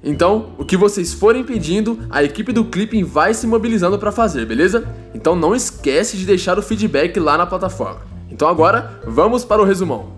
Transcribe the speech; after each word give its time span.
Então, 0.04 0.50
o 0.58 0.64
que 0.64 0.76
vocês 0.76 1.12
forem 1.12 1.42
pedindo, 1.42 1.98
a 2.10 2.22
equipe 2.22 2.52
do 2.52 2.64
Clipping 2.66 3.04
vai 3.04 3.32
se 3.32 3.46
mobilizando 3.46 3.98
para 3.98 4.12
fazer, 4.12 4.46
beleza? 4.46 4.86
Então 5.14 5.34
não 5.34 5.54
esquece 5.54 6.16
de 6.16 6.26
deixar 6.26 6.58
o 6.58 6.62
feedback 6.62 7.18
lá 7.18 7.36
na 7.36 7.46
plataforma. 7.46 8.07
Então 8.38 8.46
agora, 8.46 9.00
vamos 9.04 9.44
para 9.44 9.60
o 9.60 9.64
resumão. 9.64 10.12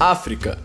África. 0.00 0.58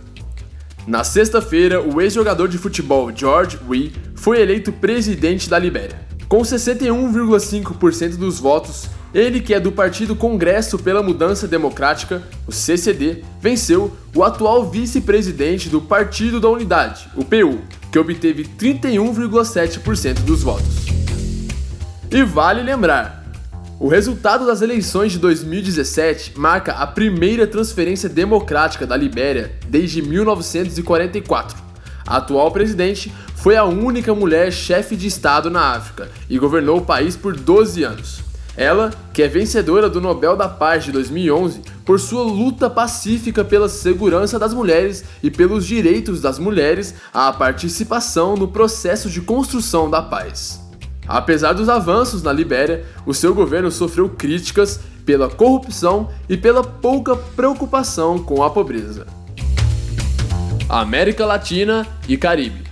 Na 0.88 1.04
sexta-feira, 1.04 1.80
o 1.80 2.02
ex-jogador 2.02 2.48
de 2.48 2.58
futebol 2.58 3.16
George 3.16 3.60
Weah 3.70 3.92
foi 4.16 4.42
eleito 4.42 4.72
presidente 4.72 5.48
da 5.48 5.60
Libéria. 5.60 6.02
Com 6.28 6.42
61,5% 6.42 8.16
dos 8.16 8.40
votos, 8.40 8.90
ele, 9.14 9.40
que 9.40 9.54
é 9.54 9.60
do 9.60 9.72
Partido 9.72 10.16
Congresso 10.16 10.80
pela 10.80 11.04
Mudança 11.04 11.48
Democrática, 11.48 12.24
o 12.48 12.52
CCD, 12.52 13.24
venceu 13.40 13.96
o 14.16 14.24
atual 14.24 14.68
vice-presidente 14.68 15.70
do 15.70 15.80
Partido 15.80 16.40
da 16.40 16.50
Unidade, 16.50 17.08
o 17.16 17.24
PU, 17.24 17.62
que 17.92 18.00
obteve 18.00 18.46
31,7% 18.46 20.22
dos 20.22 20.42
votos. 20.42 20.88
E 22.10 22.24
vale 22.24 22.64
lembrar, 22.64 23.23
o 23.80 23.88
resultado 23.88 24.46
das 24.46 24.62
eleições 24.62 25.12
de 25.12 25.20
2017 25.20 26.34
marca 26.38 26.74
a 26.74 26.88
primeira 26.88 27.48
transferência 27.48 28.08
democrática 28.08 28.86
da 28.86 28.96
Libéria 28.96 29.52
desde 29.68 30.02
1944. 30.02 31.62
A 32.06 32.18
atual 32.18 32.52
presidente 32.52 33.12
foi 33.36 33.58
a 33.58 33.66
única 33.66 34.14
mulher 34.14 34.52
chefe 34.52 34.96
de 34.96 35.08
Estado 35.08 35.50
na 35.50 35.74
África 35.74 36.10
e 36.30 36.38
governou 36.38 36.78
o 36.78 36.86
país 36.86 37.16
por 37.18 37.36
12 37.36 37.84
anos. 37.84 38.22
Ela, 38.56 38.92
que 39.12 39.24
é 39.24 39.28
vencedora 39.28 39.90
do 39.90 40.00
Nobel 40.00 40.38
da 40.38 40.48
Paz 40.48 40.86
de 40.86 40.92
2011 40.92 41.62
por 41.84 42.00
sua 42.00 42.24
luta 42.24 42.70
pacífica 42.70 43.44
pela 43.44 43.68
segurança 43.68 44.38
das 44.38 44.54
mulheres 44.54 45.04
e 45.24 45.32
pelos 45.32 45.66
direitos 45.66 46.22
das 46.22 46.38
mulheres 46.38 46.94
à 47.12 47.34
participação 47.34 48.38
no 48.38 48.48
processo 48.48 49.10
de 49.10 49.22
construção 49.22 49.90
da 49.90 50.02
paz. 50.02 50.63
Apesar 51.08 51.54
dos 51.54 51.70
avanços 51.70 52.24
na 52.24 52.32
Libéria, 52.32 52.86
o 53.06 53.14
seu 53.14 53.34
governo 53.34 53.70
sofreu 53.72 54.10
críticas 54.10 54.80
pela 55.06 55.30
corrupção 55.30 56.10
e 56.30 56.38
pela 56.38 56.64
pouca 56.64 57.16
preocupação 57.16 58.20
com 58.20 58.44
a 58.44 58.50
pobreza. 58.50 59.06
América 60.70 61.26
Latina 61.26 61.86
e 62.08 62.18
Caribe. 62.18 62.64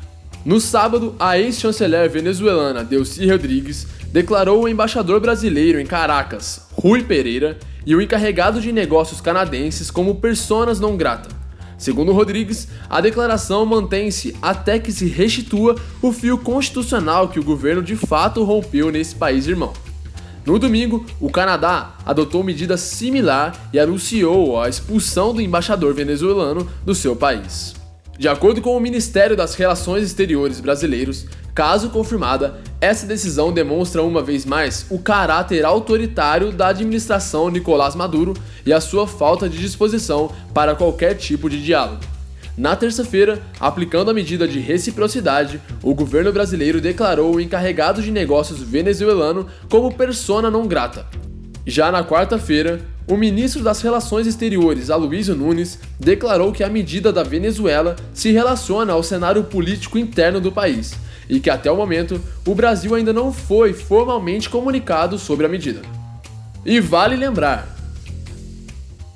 No 0.46 0.59
sábado, 0.59 1.14
a 1.20 1.38
ex-chanceler 1.38 2.09
venezuelana 2.09 2.84
Delcy 2.84 3.30
Rodrigues 3.30 3.86
declarou 4.12 4.64
o 4.64 4.68
embaixador 4.68 5.20
brasileiro 5.20 5.80
em 5.80 5.86
Caracas, 5.86 6.68
Rui 6.74 7.03
Pereira, 7.03 7.59
e 7.86 7.96
o 7.96 8.02
encarregado 8.02 8.62
de 8.62 8.72
negócios 8.72 9.22
canadenses 9.22 9.91
como 9.91 10.16
personas 10.16 10.80
não 10.80 10.96
grata 10.96 11.41
Segundo 11.81 12.12
Rodrigues, 12.12 12.68
a 12.88 13.02
declaração 13.02 13.66
mantém-se 13.66 14.36
até 14.40 14.78
que 14.78 14.92
se 14.92 15.08
restitua 15.08 15.75
o 16.00 16.12
fio 16.12 16.38
constitucional 16.38 17.28
que 17.28 17.40
o 17.40 17.44
governo 17.44 17.81
de 17.81 17.96
fato 17.96 18.44
rompeu 18.44 18.92
nesse 18.92 19.16
país 19.16 19.47
irmão. 19.47 19.74
No 20.46 20.59
domingo, 20.59 21.03
o 21.20 21.31
Canadá 21.31 21.96
adotou 22.06 22.44
medida 22.44 22.78
similar 22.78 23.72
e 23.74 23.80
anunciou 23.80 24.62
a 24.62 24.70
expulsão 24.70 25.34
do 25.34 25.41
embaixador 25.41 25.96
venezuelano 25.96 26.70
do 26.86 26.94
seu 26.94 27.16
país. 27.16 27.74
De 28.16 28.28
acordo 28.28 28.62
com 28.62 28.78
o 28.78 28.80
Ministério 28.80 29.36
das 29.36 29.56
Relações 29.56 30.03
Exteriores 30.03 30.59
brasileiros, 30.59 31.25
Caso 31.53 31.90
confirmada, 31.90 32.62
essa 32.80 33.06
decisão 33.06 33.52
demonstra 33.52 34.02
uma 34.02 34.24
vez 34.24 34.46
mais 34.46 34.86
o 34.90 34.97
caráter 34.97 35.66
autoritário 35.66 36.50
da 36.52 36.68
administração 36.68 37.50
Nicolás 37.50 37.94
Maduro 37.94 38.34
e 38.66 38.73
a 38.73 38.81
sua 38.81 39.07
falta 39.07 39.47
de 39.47 39.57
disposição 39.57 40.31
para 40.53 40.75
qualquer 40.75 41.16
tipo 41.16 41.49
de 41.49 41.63
diálogo. 41.63 42.01
Na 42.57 42.75
terça-feira, 42.75 43.41
aplicando 43.59 44.11
a 44.11 44.13
medida 44.13 44.47
de 44.47 44.59
reciprocidade, 44.59 45.61
o 45.81 45.95
governo 45.95 46.31
brasileiro 46.31 46.81
declarou 46.81 47.35
o 47.35 47.39
encarregado 47.39 48.01
de 48.01 48.11
negócios 48.11 48.61
venezuelano 48.61 49.47
como 49.69 49.94
persona 49.94 50.51
não 50.51 50.67
grata. 50.67 51.07
Já 51.66 51.91
na 51.91 52.03
quarta-feira, 52.03 52.81
o 53.07 53.16
ministro 53.16 53.63
das 53.63 53.81
Relações 53.81 54.27
Exteriores, 54.27 54.89
Aloysio 54.89 55.35
Nunes, 55.35 55.79
declarou 55.99 56.51
que 56.51 56.63
a 56.63 56.69
medida 56.69 57.11
da 57.11 57.23
Venezuela 57.23 57.95
se 58.13 58.31
relaciona 58.31 58.93
ao 58.93 59.03
cenário 59.03 59.43
político 59.43 59.97
interno 59.97 60.41
do 60.41 60.51
país 60.51 60.93
e 61.29 61.39
que 61.39 61.49
até 61.49 61.72
o 61.72 61.75
momento 61.75 62.22
o 62.45 62.53
Brasil 62.53 62.93
ainda 62.93 63.13
não 63.13 63.31
foi 63.31 63.73
formalmente 63.73 64.49
comunicado 64.49 65.17
sobre 65.17 65.45
a 65.45 65.49
medida. 65.49 65.81
E 66.66 66.79
vale 66.79 67.16
lembrar, 67.16 67.81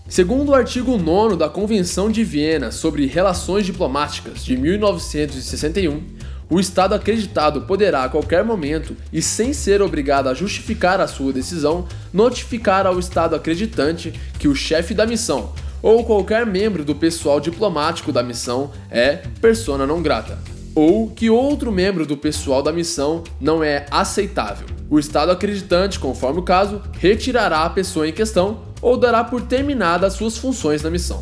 Segundo 0.08 0.50
o 0.50 0.54
artigo 0.54 0.98
9 0.98 1.36
da 1.36 1.50
Convenção 1.50 2.12
de 2.12 2.24
Viena 2.24 2.72
sobre 2.72 3.08
Relações 3.08 3.66
Diplomáticas 3.66 4.46
de 4.46 4.56
1961, 4.56 6.04
o 6.48 6.60
Estado 6.60 6.94
acreditado 6.94 7.62
poderá 7.62 8.04
a 8.04 8.10
qualquer 8.10 8.44
momento 8.44 8.96
e 9.12 9.20
sem 9.20 9.52
ser 9.52 9.82
obrigado 9.82 10.28
a 10.30 10.34
justificar 10.36 11.02
a 11.02 11.08
sua 11.08 11.34
decisão, 11.34 11.88
notificar 12.14 12.86
ao 12.86 13.00
Estado 13.00 13.36
acreditante 13.36 14.14
que 14.38 14.48
o 14.48 14.54
chefe 14.54 14.94
da 14.94 15.08
missão 15.08 15.54
ou 15.82 16.06
qualquer 16.06 16.46
membro 16.46 16.86
do 16.86 16.94
pessoal 16.94 17.40
diplomático 17.40 18.12
da 18.12 18.22
missão 18.22 18.72
é 18.92 19.24
persona 19.42 19.88
não 19.88 20.04
grata 20.04 20.38
ou 20.76 21.10
que 21.10 21.30
outro 21.32 21.72
membro 21.72 22.06
do 22.06 22.18
pessoal 22.18 22.62
da 22.62 22.72
missão 22.72 23.24
não 23.40 23.64
é 23.64 23.86
aceitável. 23.90 24.75
O 24.90 25.00
Estado 25.00 25.31
acreditante, 25.31 26.00
conforme 26.00 26.40
o 26.40 26.44
caso, 26.44 26.81
retirará 27.00 27.63
a 27.63 27.69
pessoa 27.69 28.07
em 28.07 28.13
questão 28.13 28.62
ou 28.81 28.98
dará 28.98 29.24
por 29.24 29.42
terminadas 29.42 30.13
suas 30.13 30.38
funções 30.38 30.83
na 30.83 30.92
missão. 30.92 31.19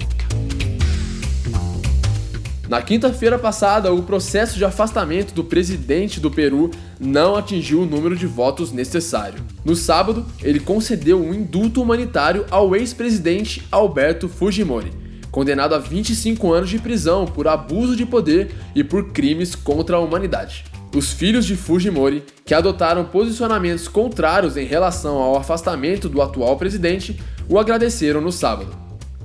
Na 2.68 2.82
quinta-feira 2.82 3.38
passada, 3.38 3.94
o 3.94 4.04
processo 4.04 4.58
de 4.58 4.66
afastamento 4.66 5.34
do 5.34 5.44
presidente 5.44 6.20
do 6.20 6.32
Peru 6.32 6.72
não 7.00 7.36
atingiu 7.36 7.82
o 7.82 7.86
número 7.86 8.16
de 8.16 8.26
votos 8.26 8.72
necessário. 8.72 9.40
No 9.64 9.76
sábado, 9.76 10.26
ele 10.42 10.60
concedeu 10.60 11.22
um 11.22 11.34
indulto 11.34 11.82
humanitário 11.82 12.46
ao 12.50 12.76
ex-presidente 12.76 13.62
Alberto 13.72 14.28
Fujimori, 14.28 14.92
condenado 15.30 15.76
a 15.76 15.78
25 15.78 16.52
anos 16.52 16.70
de 16.70 16.80
prisão 16.80 17.26
por 17.26 17.48
abuso 17.48 17.96
de 17.96 18.06
poder 18.06 18.56
e 18.74 18.84
por 18.84 19.12
crimes 19.12 19.56
contra 19.56 19.98
a 19.98 20.00
humanidade. 20.00 20.66
Os 20.96 21.12
filhos 21.12 21.46
de 21.46 21.56
Fujimori, 21.56 22.24
que 22.46 22.54
adotaram 22.54 23.04
posicionamentos 23.06 23.88
contrários 23.88 24.56
em 24.56 24.66
relação 24.66 25.16
ao 25.16 25.36
afastamento 25.36 26.08
do 26.08 26.22
atual 26.22 26.56
presidente, 26.56 27.20
o 27.50 27.58
agradeceram 27.58 28.22
no 28.22 28.32
sábado. 28.32 28.76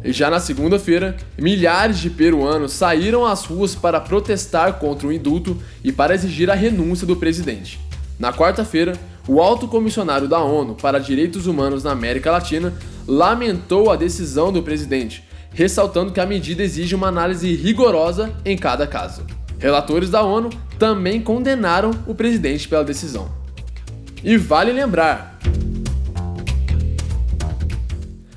E 0.03 0.11
já 0.11 0.31
na 0.31 0.41
segunda-feira, 0.41 1.15
milhares 1.37 1.99
de 1.99 2.09
peruanos 2.09 2.73
saíram 2.73 3.27
às 3.27 3.45
ruas 3.45 3.75
para 3.75 4.01
protestar 4.01 4.79
contra 4.79 5.09
o 5.09 5.13
indulto 5.13 5.59
e 5.85 5.93
para 5.93 6.15
exigir 6.15 6.51
a 6.51 6.55
renúncia 6.55 7.07
do 7.07 7.17
presidente. 7.17 7.79
Na 8.19 8.33
quarta-feira, 8.33 8.95
o 9.29 9.43
alto 9.43 9.69
comissionário 9.69 10.27
da 10.27 10.39
ONU 10.39 10.75
para 10.75 10.99
Direitos 10.99 11.47
Humanos 11.47 11.85
na 11.85 11.93
América 11.93 12.31
Latina 12.31 12.73
lamentou 13.07 13.91
a 13.91 13.97
decisão 13.97 14.51
do 14.51 14.63
presidente, 14.63 15.23
ressaltando 15.53 16.13
que 16.13 16.21
a 16.21 16.27
medida 16.27 16.63
exige 16.63 16.95
uma 16.95 17.09
análise 17.09 17.55
rigorosa 17.55 18.33
em 18.43 18.57
cada 18.57 18.87
caso. 18.87 19.38
Relatores 19.59 20.09
da 20.09 20.23
ONU 20.23 20.51
também 20.79 21.21
condenaram 21.21 21.91
o 22.07 22.15
presidente 22.15 22.69
pela 22.69 22.85
decisão. 22.85 23.29
E 24.23 24.37
vale 24.37 24.73
lembrar: 24.73 25.39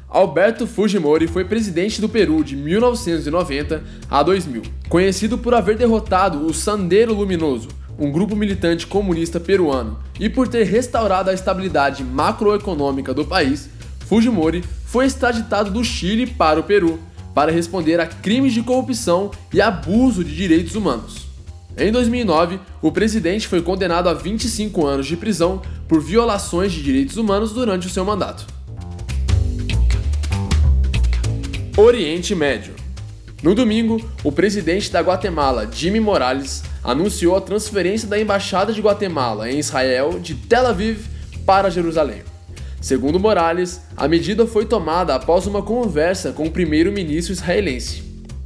Alberto 0.10 0.66
Fujimori 0.66 1.28
foi 1.28 1.46
presidente 1.46 2.02
do 2.02 2.10
Peru 2.10 2.44
de 2.44 2.56
1990 2.56 3.84
a 4.10 4.24
2000, 4.24 4.64
conhecido 4.90 5.38
por 5.38 5.54
haver 5.54 5.78
derrotado 5.78 6.46
o 6.46 6.54
Sendero 6.54 7.14
Luminoso, 7.14 7.70
um 8.00 8.12
grupo 8.12 8.36
militante 8.36 8.88
comunista 8.88 9.40
peruano, 9.40 10.00
e 10.20 10.28
por 10.28 10.48
ter 10.48 10.64
restaurado 10.64 11.30
a 11.30 11.34
estabilidade 11.34 12.04
macroeconômica 12.04 13.14
do 13.14 13.26
país. 13.26 13.70
Fujimori 14.08 14.64
foi 14.86 15.06
extraditado 15.06 15.72
do 15.72 15.84
Chile 15.84 16.28
para 16.28 16.60
o 16.60 16.64
Peru 16.64 17.00
para 17.34 17.52
responder 17.52 18.00
a 18.00 18.06
crimes 18.06 18.54
de 18.54 18.62
corrupção 18.62 19.32
e 19.54 19.62
abuso 19.62 20.24
de 20.24 20.36
direitos 20.36 20.76
humanos. 20.76 21.28
Em 21.78 21.92
2009, 21.92 22.60
o 22.82 22.92
presidente 22.92 23.48
foi 23.48 23.62
condenado 23.62 24.10
a 24.10 24.14
25 24.14 24.86
anos 24.86 25.08
de 25.08 25.16
prisão 25.16 25.62
por 25.88 26.02
violações 26.02 26.72
de 26.72 26.84
direitos 26.84 27.18
humanos 27.18 27.54
durante 27.54 27.88
o 27.88 27.90
seu 27.90 28.04
mandato. 28.04 28.46
Oriente 31.78 32.36
Médio. 32.36 32.76
No 33.42 33.56
domingo, 33.56 34.00
o 34.24 34.32
presidente 34.32 34.92
da 34.92 35.00
Guatemala, 35.00 35.68
Jimmy 35.72 36.00
Morales, 36.00 36.62
anunciou 36.84 37.36
a 37.36 37.42
transferência 37.42 38.08
da 38.08 38.20
embaixada 38.20 38.72
de 38.72 38.82
Guatemala 38.82 39.50
em 39.50 39.58
Israel 39.58 40.20
de 40.20 40.36
Tel 40.36 40.68
Aviv 40.68 41.08
para 41.46 41.72
Jerusalém. 41.72 42.31
Segundo 42.82 43.20
Morales, 43.20 43.80
a 43.96 44.08
medida 44.08 44.48
foi 44.48 44.66
tomada 44.66 45.14
após 45.14 45.46
uma 45.46 45.62
conversa 45.62 46.32
com 46.32 46.46
o 46.46 46.52
primeiro-ministro 46.52 47.32
israelense. 47.32 48.04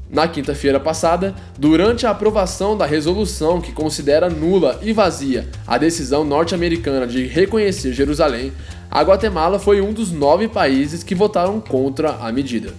Na 0.09 0.27
quinta-feira 0.27 0.77
passada, 0.77 1.33
durante 1.57 2.05
a 2.05 2.09
aprovação 2.09 2.77
da 2.77 2.85
resolução 2.85 3.61
que 3.61 3.71
considera 3.71 4.29
nula 4.29 4.77
e 4.83 4.91
vazia 4.91 5.47
a 5.65 5.77
decisão 5.77 6.25
norte-americana 6.25 7.07
de 7.07 7.25
reconhecer 7.25 7.93
Jerusalém, 7.93 8.51
a 8.91 9.01
Guatemala 9.01 9.57
foi 9.57 9.79
um 9.79 9.93
dos 9.93 10.11
nove 10.11 10.49
países 10.49 11.01
que 11.01 11.15
votaram 11.15 11.61
contra 11.61 12.17
a 12.17 12.29
medida. 12.29 12.73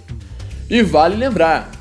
E 0.69 0.83
vale 0.83 1.15
lembrar: 1.15 1.71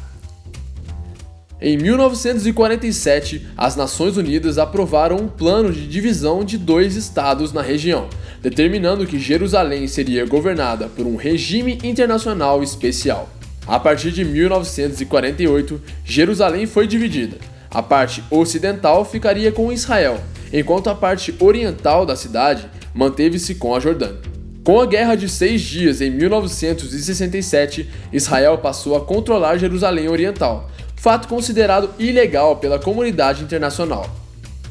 em 1.58 1.78
1947, 1.78 3.46
as 3.56 3.76
Nações 3.76 4.18
Unidas 4.18 4.58
aprovaram 4.58 5.16
um 5.16 5.26
plano 5.26 5.72
de 5.72 5.86
divisão 5.86 6.44
de 6.44 6.58
dois 6.58 6.96
estados 6.96 7.50
na 7.50 7.62
região, 7.62 8.08
determinando 8.46 9.04
que 9.08 9.18
Jerusalém 9.18 9.88
seria 9.88 10.24
governada 10.24 10.86
por 10.86 11.04
um 11.04 11.16
regime 11.16 11.80
internacional 11.82 12.62
especial. 12.62 13.28
A 13.66 13.80
partir 13.80 14.12
de 14.12 14.24
1948, 14.24 15.82
Jerusalém 16.04 16.64
foi 16.64 16.86
dividida. 16.86 17.38
A 17.68 17.82
parte 17.82 18.22
ocidental 18.30 19.04
ficaria 19.04 19.50
com 19.50 19.72
Israel, 19.72 20.20
enquanto 20.52 20.88
a 20.88 20.94
parte 20.94 21.34
oriental 21.40 22.06
da 22.06 22.14
cidade 22.14 22.70
manteve-se 22.94 23.56
com 23.56 23.74
a 23.74 23.80
Jordânia. 23.80 24.20
Com 24.62 24.80
a 24.80 24.86
Guerra 24.86 25.16
de 25.16 25.28
Seis 25.28 25.60
Dias 25.60 26.00
em 26.00 26.10
1967, 26.10 27.90
Israel 28.12 28.58
passou 28.58 28.94
a 28.94 29.04
controlar 29.04 29.58
Jerusalém 29.58 30.08
Oriental, 30.08 30.70
fato 30.94 31.26
considerado 31.26 31.90
ilegal 31.98 32.58
pela 32.58 32.78
comunidade 32.78 33.42
internacional. 33.42 34.08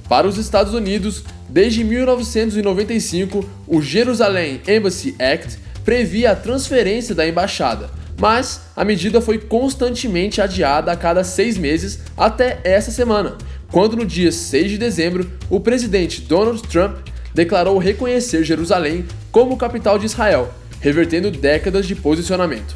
Para 0.07 0.27
os 0.27 0.37
Estados 0.37 0.73
Unidos, 0.73 1.23
desde 1.49 1.83
1995, 1.83 3.47
o 3.67 3.81
Jerusalem 3.81 4.61
Embassy 4.67 5.15
Act 5.19 5.57
previa 5.83 6.31
a 6.31 6.35
transferência 6.35 7.15
da 7.15 7.27
embaixada, 7.27 7.89
mas 8.19 8.61
a 8.75 8.85
medida 8.85 9.19
foi 9.19 9.39
constantemente 9.39 10.41
adiada 10.41 10.91
a 10.91 10.95
cada 10.95 11.23
seis 11.23 11.57
meses 11.57 11.99
até 12.15 12.59
essa 12.63 12.91
semana, 12.91 13.37
quando 13.71 13.95
no 13.95 14.05
dia 14.05 14.31
6 14.31 14.71
de 14.71 14.77
dezembro 14.77 15.29
o 15.49 15.59
presidente 15.59 16.21
Donald 16.21 16.61
Trump 16.67 16.97
declarou 17.33 17.77
reconhecer 17.77 18.43
Jerusalém 18.43 19.05
como 19.31 19.57
capital 19.57 19.99
de 19.99 20.05
Israel, 20.05 20.53
revertendo 20.79 21.29
décadas 21.31 21.85
de 21.85 21.95
posicionamento. 21.95 22.73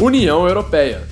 União 0.00 0.46
Europeia 0.46 1.02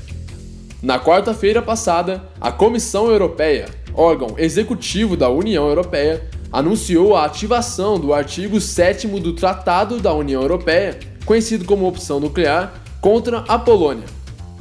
Na 0.81 0.97
quarta-feira 1.01 1.61
passada, 1.61 2.23
a 2.41 2.53
Comissão 2.53 3.11
Europeia, 3.11 3.67
órgão 3.93 4.37
executivo 4.39 5.17
da 5.17 5.29
União 5.29 5.67
Europeia, 5.67 6.23
anunciou 6.53 7.17
a 7.17 7.25
ativação 7.25 7.99
do 7.99 8.15
artigo 8.15 8.61
7 8.61 9.09
do 9.09 9.33
Tratado 9.33 9.99
da 9.99 10.15
União 10.15 10.41
Europeia, 10.41 10.97
conhecido 11.25 11.65
como 11.65 11.89
opção 11.89 12.21
nuclear, 12.21 12.81
contra 13.01 13.39
a 13.49 13.59
Polônia. 13.59 14.05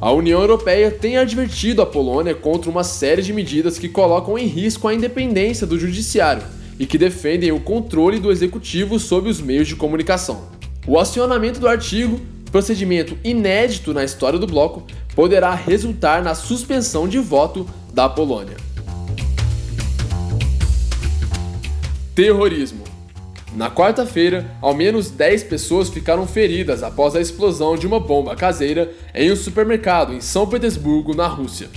A 0.00 0.10
União 0.10 0.40
Europeia 0.40 0.90
tem 0.90 1.16
advertido 1.16 1.82
a 1.82 1.86
Polônia 1.86 2.34
contra 2.34 2.68
uma 2.68 2.82
série 2.82 3.22
de 3.22 3.32
medidas 3.32 3.78
que 3.78 3.88
colocam 3.88 4.36
em 4.36 4.46
risco 4.46 4.88
a 4.88 4.94
independência 4.94 5.68
do 5.68 5.78
judiciário 5.78 6.42
e 6.80 6.84
que 6.86 6.98
defendem 6.98 7.52
o 7.52 7.60
controle 7.60 8.18
do 8.18 8.32
executivo 8.32 8.98
sobre 8.98 9.30
os 9.30 9.40
meios 9.40 9.68
de 9.68 9.76
comunicação. 9.76 10.48
O 10.84 10.98
acionamento 10.98 11.60
do 11.60 11.68
artigo, 11.68 12.20
procedimento 12.50 13.16
inédito 13.22 13.94
na 13.94 14.02
história 14.02 14.38
do 14.38 14.46
bloco, 14.48 14.84
poderá 15.14 15.54
resultar 15.54 16.22
na 16.22 16.34
suspensão 16.34 17.08
de 17.08 17.18
voto 17.18 17.68
da 17.92 18.08
Polônia. 18.08 18.56
Terrorismo. 22.14 22.84
Na 23.54 23.70
quarta-feira, 23.70 24.50
ao 24.60 24.74
menos 24.74 25.10
10 25.10 25.44
pessoas 25.44 25.88
ficaram 25.88 26.26
feridas 26.26 26.82
após 26.82 27.16
a 27.16 27.20
explosão 27.20 27.76
de 27.76 27.86
uma 27.86 27.98
bomba 27.98 28.36
caseira 28.36 28.92
em 29.14 29.32
um 29.32 29.36
supermercado 29.36 30.12
em 30.12 30.20
São 30.20 30.46
Petersburgo, 30.46 31.14
na 31.14 31.26
Rússia. 31.26 31.68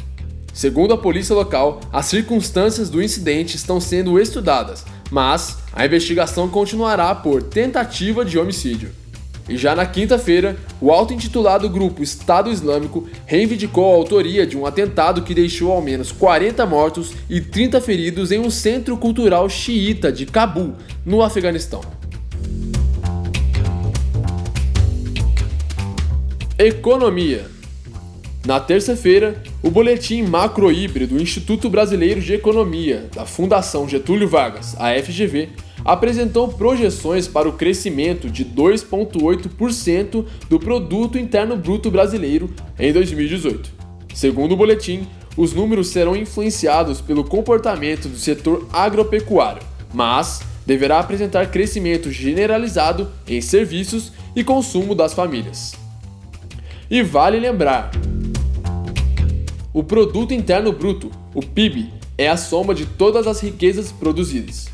Segundo 0.54 0.94
a 0.94 0.98
polícia 0.98 1.34
local, 1.34 1.80
as 1.94 2.08
circunstâncias 2.08 2.90
do 2.90 3.02
incidente 3.02 3.56
estão 3.56 3.80
sendo 3.80 4.20
estudadas, 4.20 4.86
mas 5.10 5.60
a 5.72 5.86
investigação 5.86 6.50
continuará 6.50 7.16
por 7.16 7.42
tentativa 7.42 8.26
de 8.26 8.38
homicídio. 8.38 9.01
E 9.50 9.58
já 9.58 9.76
na 9.76 9.86
quinta-feira, 9.86 10.58
o 10.80 10.92
auto-intitulado 10.92 11.70
grupo 11.70 12.04
Estado 12.04 12.52
Islâmico 12.52 13.08
reivindicou 13.26 13.92
a 13.92 13.96
autoria 13.96 14.46
de 14.46 14.58
um 14.58 14.66
atentado 14.66 15.24
que 15.24 15.34
deixou 15.34 15.72
ao 15.72 15.82
menos 15.82 16.12
40 16.12 16.66
mortos 16.66 17.14
e 17.30 17.42
30 17.42 17.82
feridos 17.82 18.32
em 18.32 18.40
um 18.40 18.50
centro 18.50 18.96
cultural 18.98 19.50
xiita 19.50 20.12
de 20.12 20.26
Cabul, 20.26 20.76
no 21.06 21.22
Afeganistão. 21.22 21.82
Economia 26.58 27.61
na 28.44 28.60
terça-feira, 28.60 29.42
o 29.62 29.70
boletim 29.70 30.24
macro-híbrido 30.24 31.16
do 31.16 31.22
Instituto 31.22 31.70
Brasileiro 31.70 32.20
de 32.20 32.34
Economia, 32.34 33.08
da 33.14 33.24
Fundação 33.24 33.88
Getúlio 33.88 34.28
Vargas, 34.28 34.76
a 34.80 34.92
FGV, 35.00 35.50
apresentou 35.86 36.48
projeções 36.48 37.28
para 37.28 37.48
o 37.48 37.54
crescimento 37.54 38.32
de 38.32 38.44
2,8% 38.44 40.26
do 40.50 40.60
produto 40.60 41.20
interno 41.20 41.56
bruto 41.56 41.92
brasileiro 41.92 42.50
em 42.80 42.92
2018. 42.92 43.72
Segundo 44.14 44.54
o 44.54 44.58
boletim, 44.58 45.08
os 45.38 45.54
números 45.54 45.90
serão 45.90 46.16
influenciados 46.16 47.00
pelo 47.00 47.24
comportamento 47.24 48.08
do 48.08 48.18
setor 48.18 48.68
agropecuário, 48.74 49.62
mas 49.94 50.42
deverá 50.66 51.00
apresentar 51.00 51.52
crescimento 51.52 52.12
generalizado 52.12 53.12
em 53.28 53.40
serviços 53.40 54.12
e 54.36 54.44
consumo 54.44 54.96
das 54.96 55.14
famílias. 55.14 55.74
E 56.90 57.02
vale 57.02 57.40
lembrar 57.40 57.92
o 59.74 59.84
produto 59.84 60.34
interno 60.34 60.74
bruto, 60.74 61.10
o 61.34 61.42
PIB, 61.42 61.94
é 62.18 62.28
a 62.28 62.36
soma 62.36 62.76
de 62.76 62.86
todas 62.86 63.26
as 63.26 63.40
riquezas 63.40 63.92
produzidas. 63.92 64.68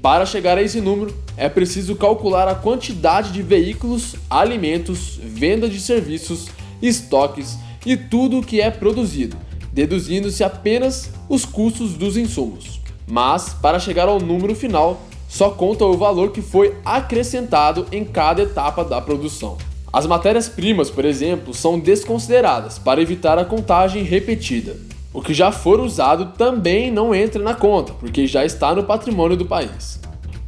Para 0.00 0.24
chegar 0.24 0.56
a 0.56 0.62
esse 0.62 0.80
número, 0.80 1.14
é 1.36 1.48
preciso 1.48 1.94
calcular 1.96 2.48
a 2.48 2.54
quantidade 2.54 3.30
de 3.30 3.42
veículos, 3.42 4.16
alimentos, 4.30 5.20
venda 5.22 5.68
de 5.68 5.78
serviços, 5.80 6.46
estoques 6.80 7.58
e 7.84 7.96
tudo 7.96 8.38
o 8.38 8.42
que 8.42 8.60
é 8.60 8.70
produzido, 8.70 9.36
deduzindo-se 9.72 10.42
apenas 10.42 11.10
os 11.28 11.44
custos 11.44 11.92
dos 11.92 12.16
insumos. 12.16 12.80
Mas, 13.06 13.52
para 13.52 13.78
chegar 13.78 14.08
ao 14.08 14.20
número 14.20 14.54
final, 14.54 15.02
só 15.28 15.50
conta 15.50 15.84
o 15.84 15.96
valor 15.96 16.32
que 16.32 16.40
foi 16.40 16.74
acrescentado 16.84 17.86
em 17.92 18.04
cada 18.04 18.42
etapa 18.42 18.82
da 18.82 19.00
produção. 19.00 19.58
As 19.90 20.06
matérias-primas, 20.06 20.90
por 20.90 21.04
exemplo, 21.04 21.54
são 21.54 21.78
desconsideradas 21.78 22.78
para 22.78 23.00
evitar 23.00 23.38
a 23.38 23.44
contagem 23.44 24.02
repetida. 24.02 24.76
O 25.14 25.22
que 25.22 25.32
já 25.32 25.50
for 25.50 25.80
usado 25.80 26.34
também 26.36 26.90
não 26.90 27.14
entra 27.14 27.42
na 27.42 27.54
conta, 27.54 27.94
porque 27.94 28.26
já 28.26 28.44
está 28.44 28.74
no 28.74 28.84
patrimônio 28.84 29.36
do 29.36 29.46
país. 29.46 29.98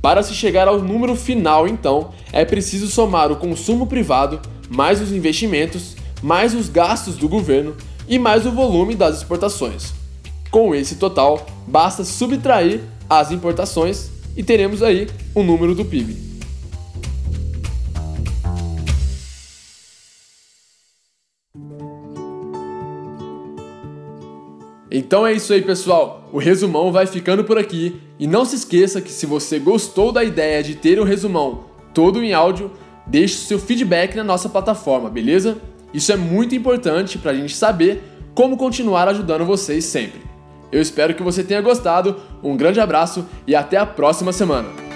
Para 0.03 0.23
se 0.23 0.35
chegar 0.35 0.69
ao 0.69 0.81
número 0.81 1.17
final, 1.17 1.67
então, 1.67 2.11
é 2.33 2.45
preciso 2.45 2.87
somar 2.89 3.33
o 3.33 3.37
consumo 3.37 3.87
privado, 3.87 4.41
mais 4.69 5.01
os 5.01 5.11
investimentos, 5.11 5.97
mais 6.23 6.55
os 6.55 6.69
gastos 6.69 7.17
do 7.17 7.29
governo 7.29 7.75
e 8.07 8.19
mais 8.19 8.45
o 8.45 8.53
volume 8.53 8.95
das 8.95 9.17
exportações. 9.17 9.95
Com 10.51 10.75
esse 10.75 10.97
total, 10.97 11.47
basta 11.67 12.05
subtrair 12.05 12.81
as 13.09 13.33
importações 13.33 14.11
e 14.37 14.43
teremos 14.43 14.83
aí 14.83 15.09
o 15.35 15.43
número 15.43 15.75
do 15.75 15.85
PIB. 15.85 16.30
Então 24.91 25.27
é 25.27 25.33
isso 25.33 25.53
aí, 25.53 25.63
pessoal. 25.63 26.29
O 26.33 26.39
resumão 26.39 26.91
vai 26.91 27.07
ficando 27.07 27.45
por 27.45 27.57
aqui. 27.57 28.01
E 28.19 28.27
não 28.27 28.45
se 28.45 28.57
esqueça 28.57 29.01
que 29.01 29.13
se 29.13 29.25
você 29.25 29.59
gostou 29.59 30.11
da 30.11 30.25
ideia 30.25 30.63
de 30.63 30.75
ter 30.75 31.01
um 31.01 31.05
resumão 31.05 31.65
todo 31.95 32.23
em 32.23 32.33
áudio, 32.33 32.71
deixe 33.07 33.37
seu 33.37 33.59
feedback 33.59 34.15
na 34.17 34.25
nossa 34.25 34.49
plataforma, 34.49 35.09
beleza? 35.09 35.59
Isso 35.95 36.13
é 36.13 36.17
muito 36.17 36.55
importante 36.55 37.19
para 37.19 37.33
a 37.33 37.35
gente 37.35 37.55
saber 37.55 38.03
como 38.35 38.57
continuar 38.57 39.09
ajudando 39.09 39.45
vocês 39.45 39.85
sempre. 39.85 40.21
Eu 40.71 40.81
espero 40.81 41.15
que 41.15 41.23
você 41.23 41.43
tenha 41.43 41.61
gostado, 41.61 42.17
um 42.43 42.57
grande 42.57 42.81
abraço 42.81 43.27
e 43.47 43.57
até 43.57 43.77
a 43.77 43.87
próxima 43.87 44.33
semana! 44.33 44.90